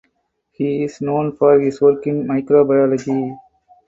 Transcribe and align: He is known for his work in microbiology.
He 0.53 0.83
is 0.83 0.99
known 0.99 1.33
for 1.35 1.59
his 1.59 1.79
work 1.79 2.07
in 2.07 2.25
microbiology. 2.25 3.37